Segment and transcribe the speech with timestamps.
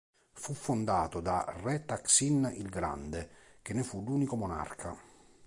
[0.33, 3.29] Fu fondato da re Taksin il Grande,
[3.61, 4.97] che ne fu l'unico monarca.